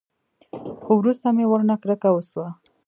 خو 0.83 0.91
وروسته 1.01 1.27
مې 1.35 1.45
ورنه 1.47 1.75
کرکه 1.81 2.09
وسوه. 2.13 2.47